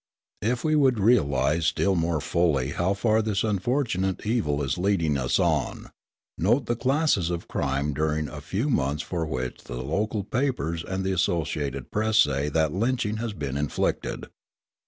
If 0.41 0.63
we 0.63 0.75
would 0.75 0.99
realise 0.99 1.67
still 1.67 1.93
more 1.95 2.19
fully 2.19 2.71
how 2.71 2.95
far 2.95 3.21
this 3.21 3.43
unfortunate 3.43 4.25
evil 4.25 4.63
is 4.63 4.79
leading 4.79 5.15
us 5.15 5.37
on, 5.37 5.91
note 6.39 6.65
the 6.65 6.75
classes 6.75 7.29
of 7.29 7.47
crime 7.47 7.93
during 7.93 8.27
a 8.27 8.41
few 8.41 8.67
months 8.67 9.03
for 9.03 9.27
which 9.27 9.65
the 9.65 9.83
local 9.83 10.23
papers 10.23 10.83
and 10.83 11.03
the 11.05 11.11
Associated 11.11 11.91
Press 11.91 12.17
say 12.17 12.49
that 12.49 12.73
lynching 12.73 13.17
has 13.17 13.33
been 13.33 13.55
inflicted. 13.55 14.25